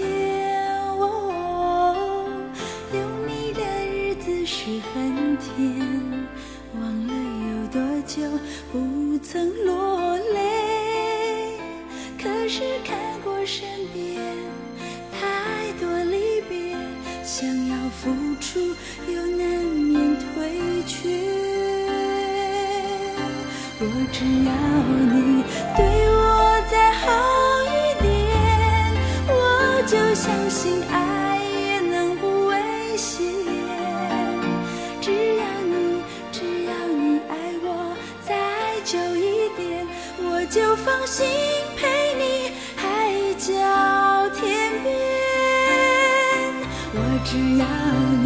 [0.00, 0.98] 间
[2.92, 5.56] 有你的日子是很甜
[6.78, 8.22] 忘了有多久
[8.72, 11.58] 不曾落泪。
[12.22, 14.20] 可是看过身边
[15.12, 16.76] 太多离别
[17.22, 18.10] 想要付
[18.40, 18.60] 出
[19.12, 21.46] 又难免退却。
[23.78, 24.52] 我只要
[25.12, 25.44] 你
[25.76, 27.45] 对我再好
[30.16, 32.56] 相信爱也能不危
[32.96, 33.26] 险
[34.98, 37.94] 只要你只要你爱我
[38.26, 38.34] 再
[38.82, 39.86] 久一点
[40.18, 41.26] 我就放心
[41.76, 43.52] 陪你海角
[44.30, 44.96] 天边。
[46.94, 47.66] 我只要
[48.22, 48.25] 你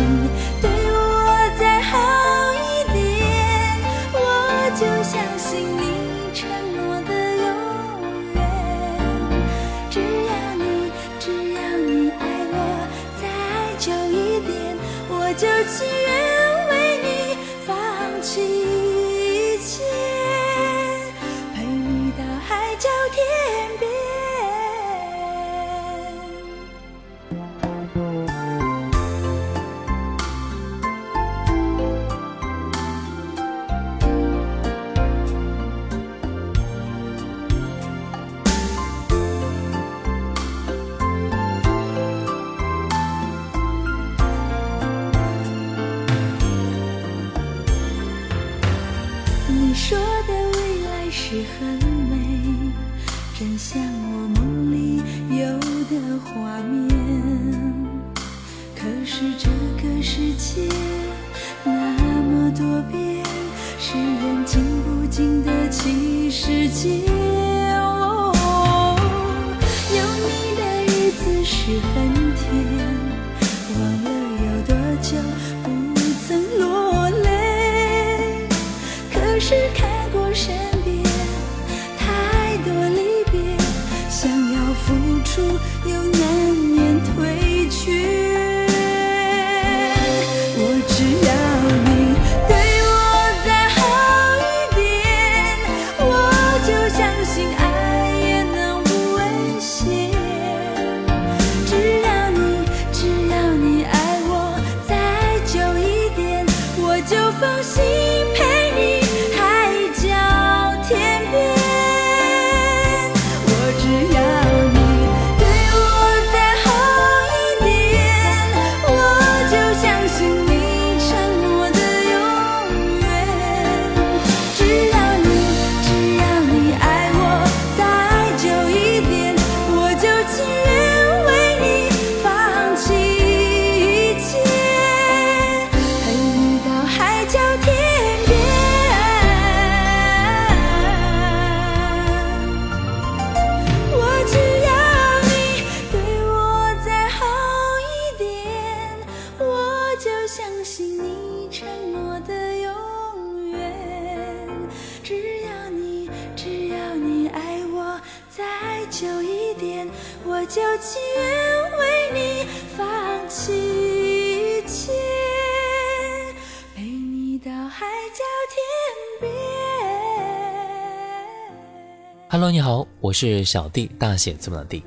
[172.29, 174.83] Hello，你好，我是小弟大写字母的弟。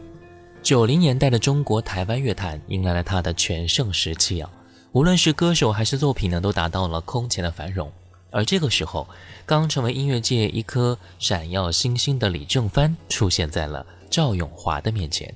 [0.61, 4.49] 九零年代的中国台湾乐坛迎来了它的全盛时期啊，
[4.91, 7.91] 无论是歌手还是作品呢，都达到了空前的繁荣。
[8.31, 9.07] 而这个时候，
[9.45, 15.33] 刚成为音乐界一颗闪耀星星的李正帆出现在了赵永华的面前。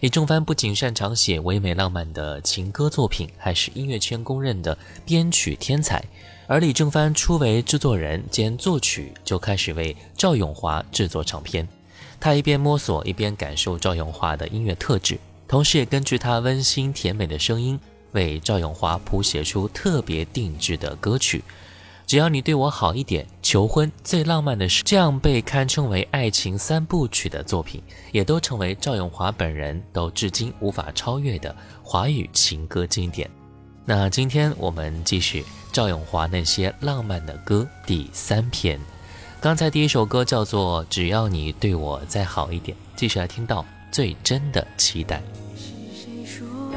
[0.00, 6.04] 李正帆不仅擅长写唯美浪漫的情歌作品，还是音乐圈公认的编曲天才。
[6.48, 11.66] 而李正帆初为制作人兼作曲，就开始为赵咏华制作唱片。
[12.20, 17.78] 他一边摸索，一边感受赵咏华的音乐特质，同时也根据她温馨甜美的声音，
[18.12, 21.42] 为赵咏华谱写出特别定制的歌曲。
[22.06, 27.82] 只要你对我好一点，求婚最浪漫的事，这样被堪称为爱情三部曲的作品，
[28.12, 33.28] 也都成为赵咏华本人都至今无法超越的华语情歌经典。
[33.88, 38.80] 那今天我们继续赵咏华那些浪漫的歌第三篇。
[39.40, 45.22] 刚才第一首歌叫做《只要你对我再好一点》，继续来听到最真的期待。
[46.72, 46.75] 把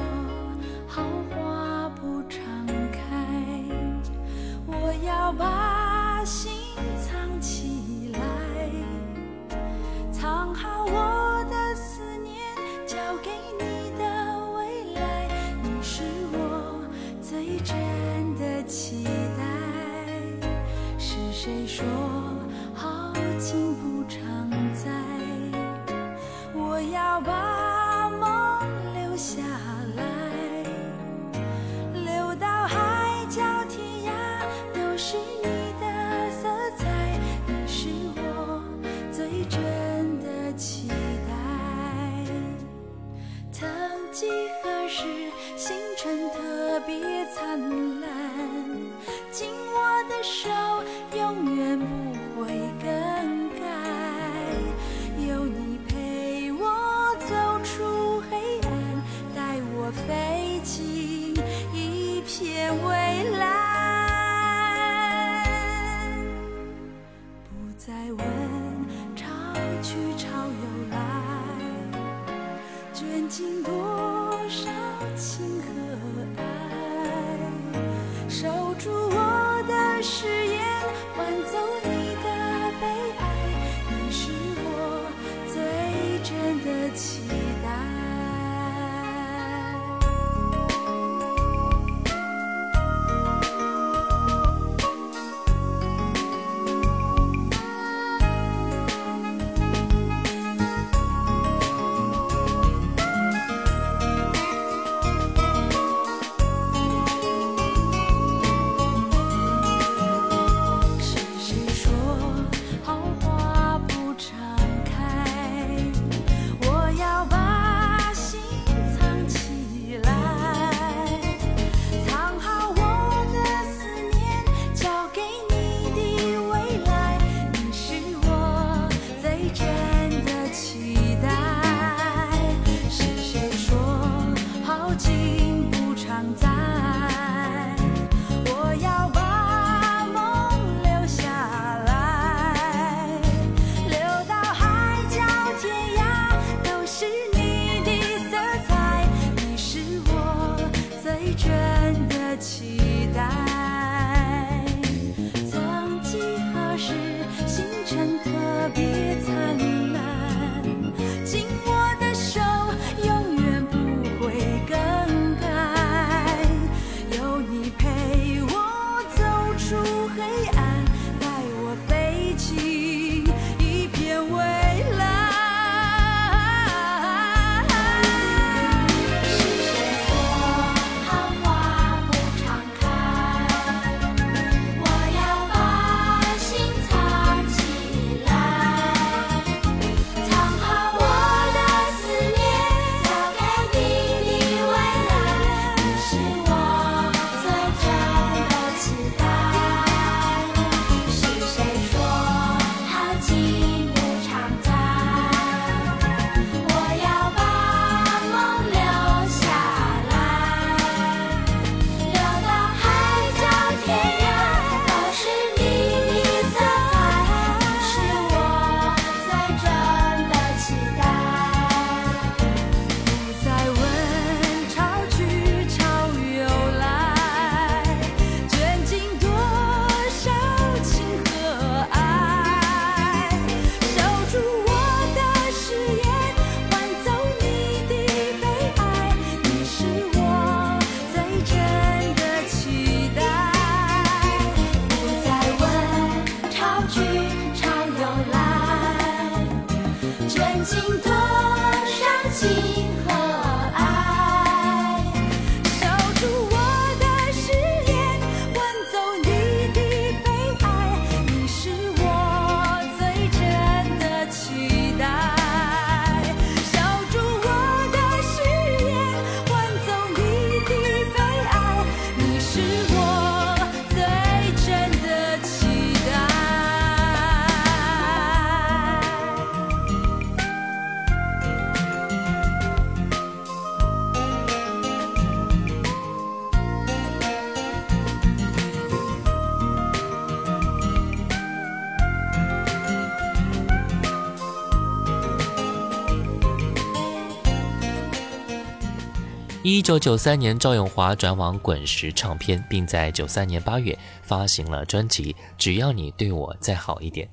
[299.71, 307.27] 一九九三年，赵咏华转往滚石唱片，并在九三年八月发行了专辑《只要你对我再好一点》。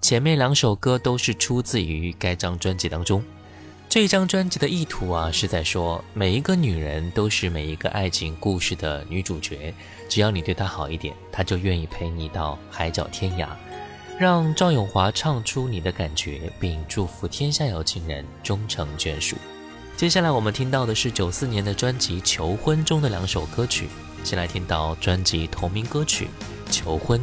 [0.00, 3.20] 前面两首歌都是出自于该张专辑当中。
[3.88, 9.74] 这张专辑的意图啊，是在说每一个女人都是每一个爱情故事的女主角，
[10.08, 13.48] 只要你对她好一点，她就愿意陪你到海角天涯。
[14.16, 19.34] 让赵咏华唱出你的感觉，并祝福天下有情人终成眷属。
[20.02, 23.88] 接下来我们听到的是九四年的专辑《求婚》中的两首歌曲，
[24.24, 26.28] 先来听到专辑同名歌曲
[26.72, 27.22] 《求婚》。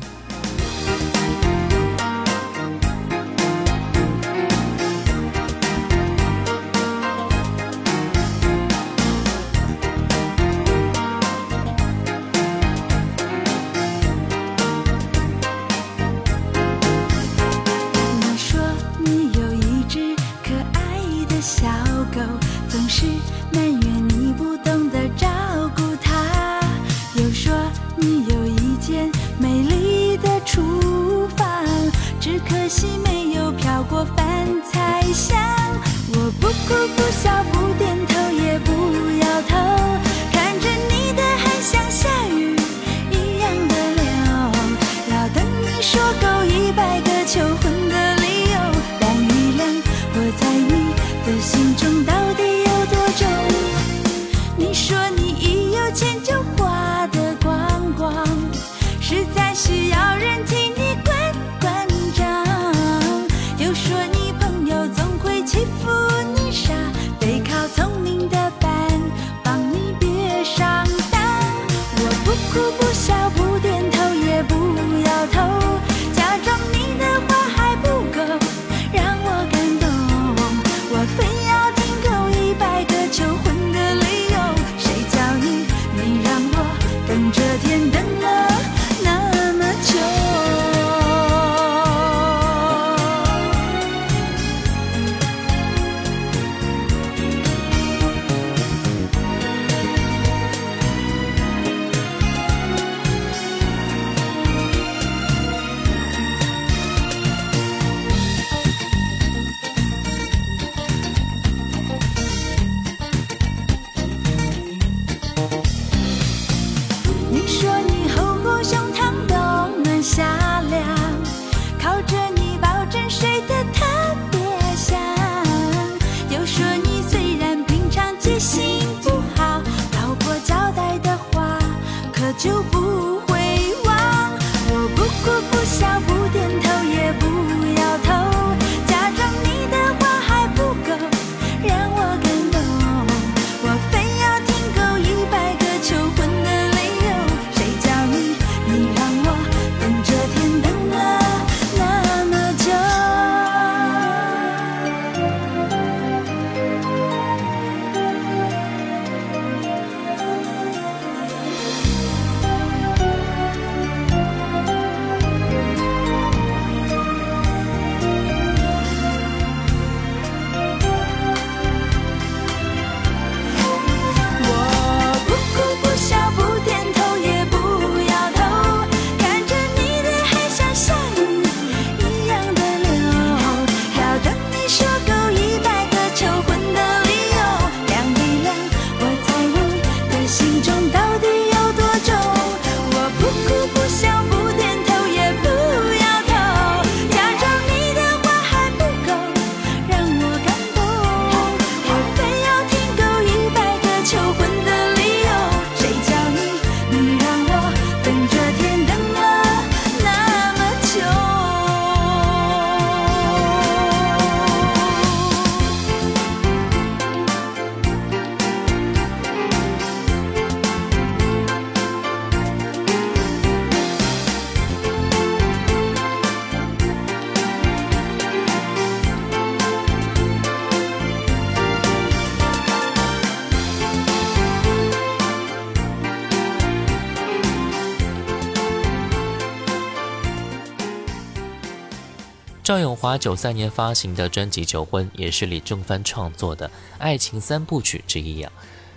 [242.70, 248.52] 赵咏华九三年发行的专辑《求婚》也是李正帆创作的爱情三部曲之一呀。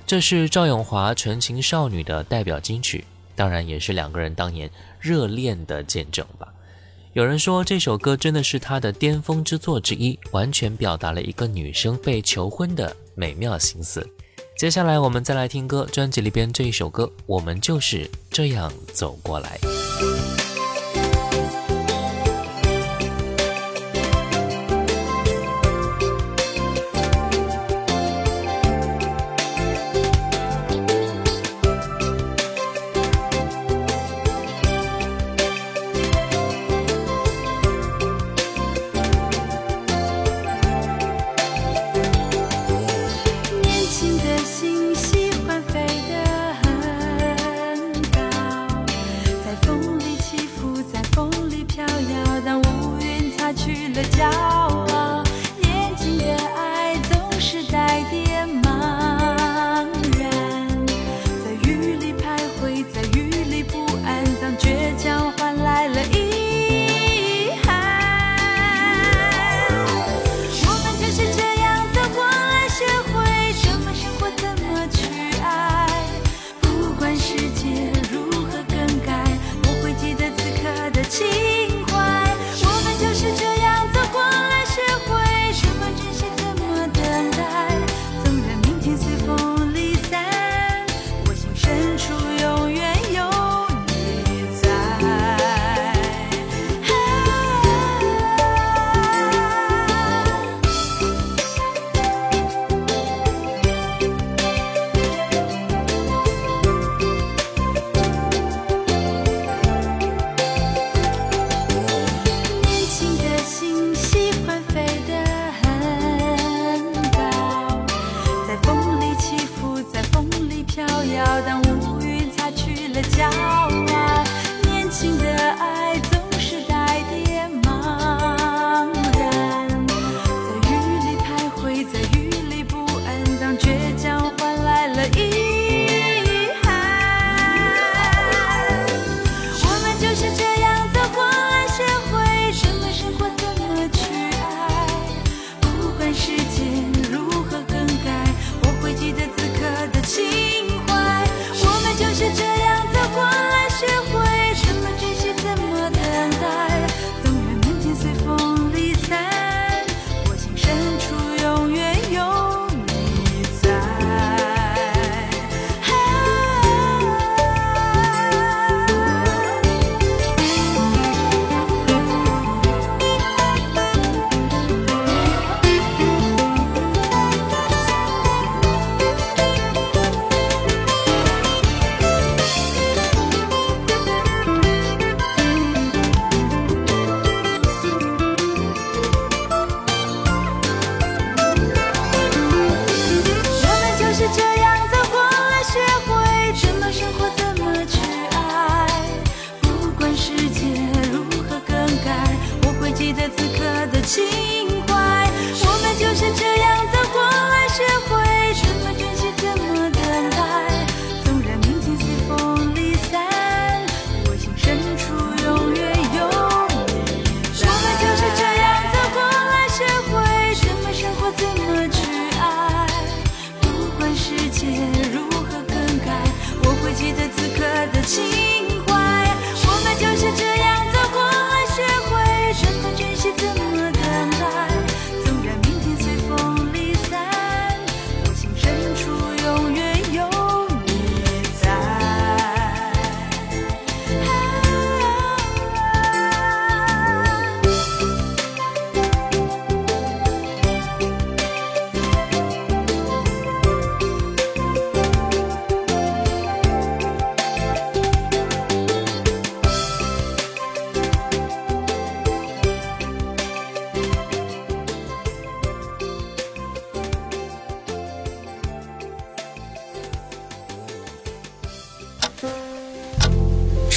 [0.06, 3.02] 这是赵咏华纯情少女的代表金曲，
[3.34, 6.46] 当然也是两个人当年热恋的见证吧。
[7.14, 14.06] 有人说这首歌真的是他的巅峰之作之一，完全表达了一个女生被求婚的美妙心思。
[14.58, 19.58] 接下来我们再来听歌，专辑里边这一首歌，我们就是这样走过来。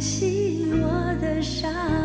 [0.00, 1.99] 心我的伤。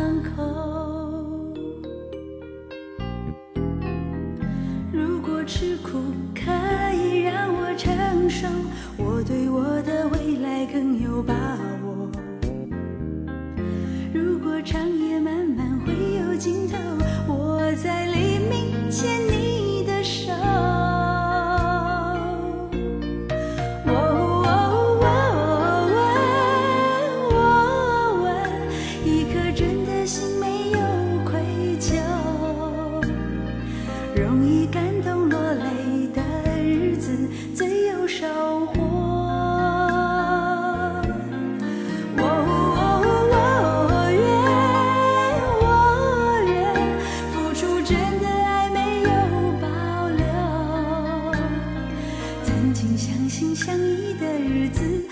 [53.06, 55.06] 相信相依的日子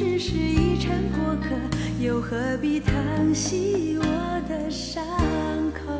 [0.00, 1.50] 只是一场过客，
[2.02, 5.04] 又何必疼惜我的伤
[5.74, 5.99] 口？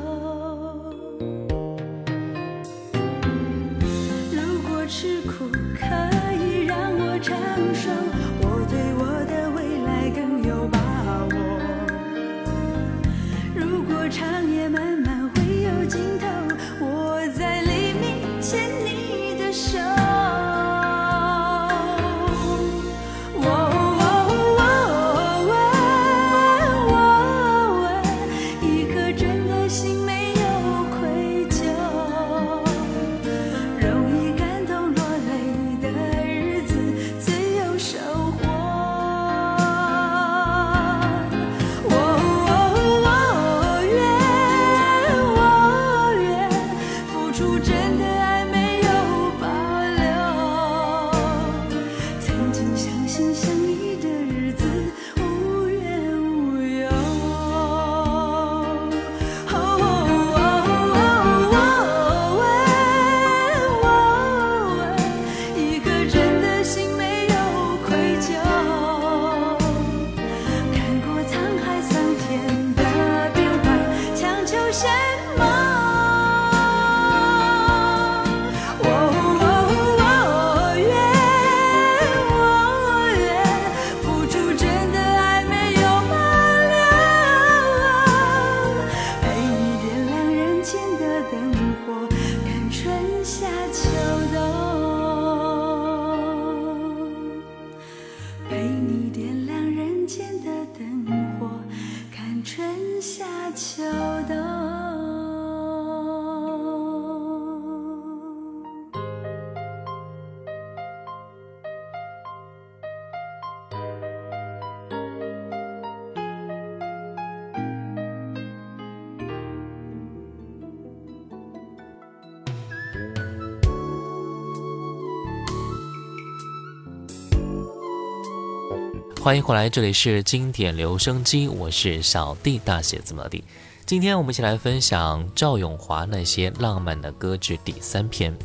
[129.31, 133.45] 欢迎回来，这里是经典留声机，我是小弟，大写字母弟。
[133.87, 138.37] 今天我们一起来分享赵咏华那些浪漫的歌之第三篇。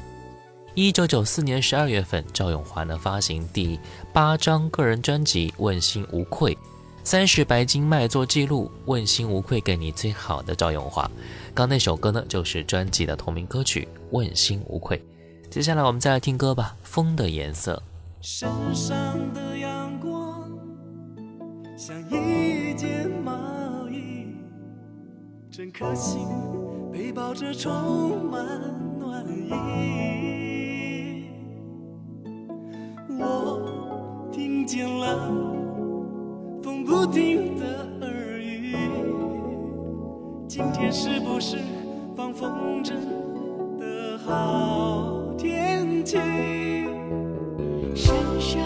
[0.76, 3.80] 一九九四年十二月份，赵咏华呢发行第
[4.14, 6.54] 八张个人专辑《问心无愧》，
[7.04, 11.10] 三十白金卖座记录，《问心无愧》给你最好的赵咏华。
[11.56, 15.00] 刚那首歌呢，就是专辑的同名歌曲《问心无愧》。
[15.50, 17.82] 接下来我们再来听歌吧，《风的颜色》。
[18.22, 18.96] 身上
[19.34, 19.55] 的
[21.78, 23.34] 像一件毛
[23.90, 24.28] 衣，
[25.52, 26.26] 整颗心
[26.90, 28.46] 被包着充满
[28.98, 29.52] 暖意。
[33.20, 35.30] 我听见了
[36.64, 38.74] 风不停的耳语，
[40.48, 41.58] 今天是不是
[42.16, 42.94] 放风筝
[43.78, 46.18] 的好天气？
[47.94, 48.62] 山上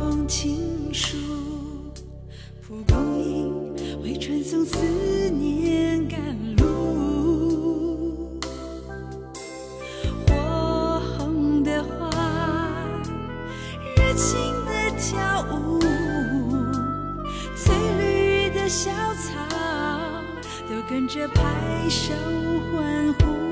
[0.00, 1.18] 封情书，
[2.66, 4.78] 蒲公英为传送思
[5.28, 6.18] 念赶
[6.56, 8.40] 路。
[10.26, 12.08] 火红的花，
[13.94, 15.78] 热情的跳舞，
[17.54, 19.28] 翠绿的小草
[20.66, 21.42] 都跟着拍
[21.90, 22.14] 手
[22.72, 23.49] 欢呼。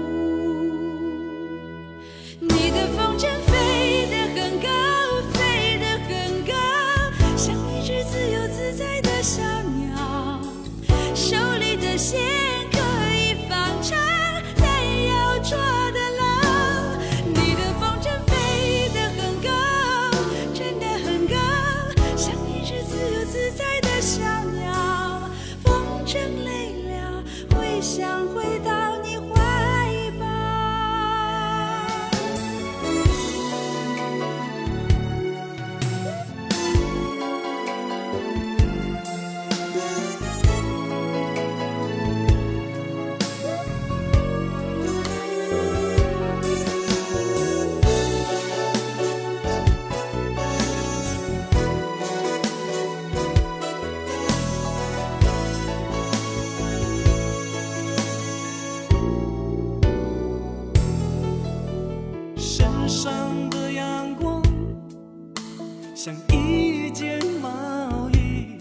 [65.98, 68.56] 像一件毛衣，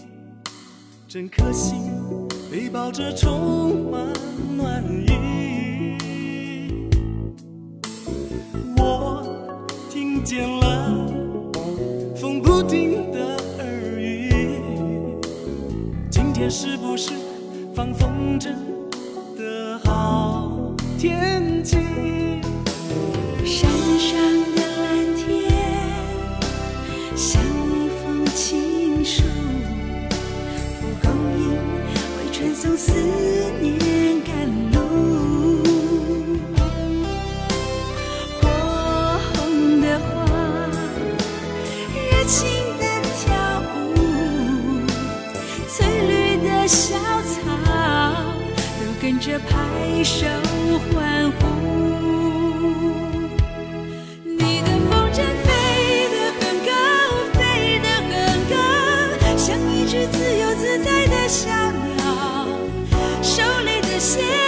[1.06, 1.76] 真可惜
[2.50, 4.12] 背包着充满
[4.56, 5.96] 暖意。
[8.76, 9.22] 我
[9.88, 11.06] 听见了
[12.16, 14.50] 风不停的耳语，
[16.10, 17.12] 今天是不是
[17.72, 18.52] 放风筝
[19.36, 21.47] 的好天
[32.88, 32.94] 思
[33.60, 34.32] 念赶
[34.72, 34.76] 路。
[38.40, 38.42] 火
[39.34, 39.36] 红
[39.82, 40.08] 的花，
[41.94, 42.38] 热情
[42.78, 42.82] 的
[43.18, 43.26] 跳
[43.74, 43.76] 舞，
[45.68, 45.76] 翠
[46.08, 46.10] 绿
[46.48, 47.36] 的小草
[48.80, 49.46] 都跟着拍
[50.02, 50.26] 手
[50.94, 51.47] 欢呼。
[64.16, 64.47] 里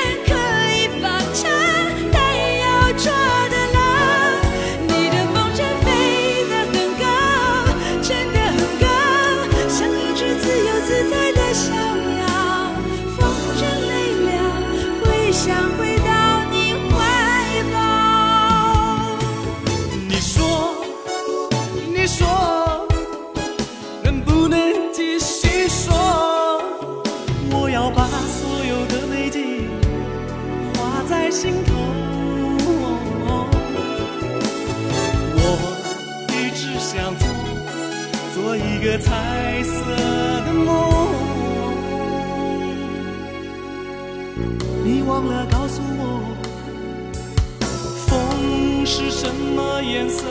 [49.82, 50.24] 颜色？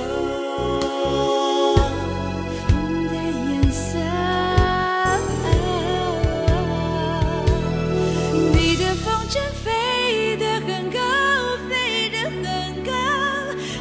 [2.67, 3.15] 风的
[3.49, 3.97] 颜色，
[8.53, 10.99] 你的风筝飞得很高，
[11.67, 12.91] 飞得很高，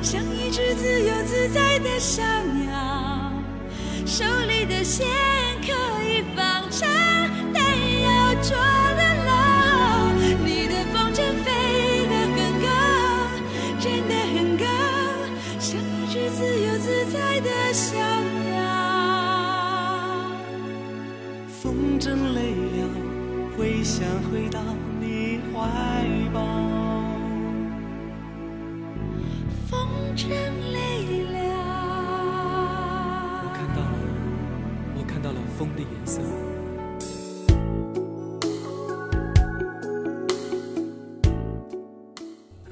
[0.02, 2.22] 像一只自由自在的小
[2.54, 3.32] 鸟。
[4.06, 5.06] 手里的线
[5.62, 6.88] 可以放长，
[7.52, 7.62] 但
[8.02, 8.56] 要抓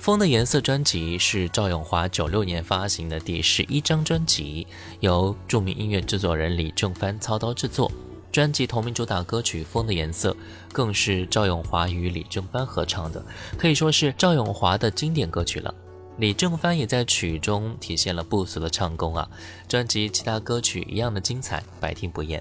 [0.06, 4.64] 风的颜色》专辑是赵咏华九六年发行的第十一张专辑，
[5.00, 7.90] 由著名音乐制作人李正帆操刀制作。
[8.30, 10.30] 专辑同名主打歌曲《风的颜色》
[10.72, 13.20] 更是赵咏华与李正帆合唱的，
[13.58, 15.74] 可以说是赵咏华的经典歌曲了。
[16.18, 19.28] 李正帆也在曲中体现了不俗的唱功啊！
[19.66, 22.40] 专辑其他歌曲一样的精彩，百听不厌。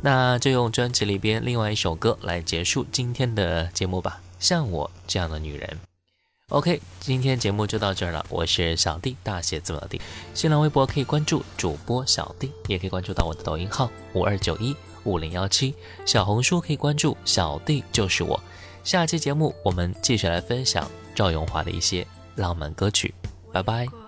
[0.00, 5.68] 那就用专辑里边另外一首歌来结束今天的节目吧，《像我这样的女人》。
[6.52, 8.22] OK，今天节目就到这儿了。
[8.28, 9.98] 我是小弟，大写字母的弟。
[10.34, 15.74] 新浪微博可以关注主播小弟，也可以关注到我的抖音号五二九一五零幺七。
[16.04, 18.38] 小红书可以关注小弟就是我。
[18.84, 23.14] 下期节目我们继续来分享赵咏华的一些浪漫歌曲。
[23.50, 24.01] 拜拜。